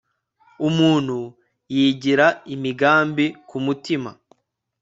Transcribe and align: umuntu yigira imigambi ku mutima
umuntu 0.67 1.17
yigira 1.75 2.27
imigambi 2.53 3.25
ku 3.47 3.57
mutima 3.65 4.11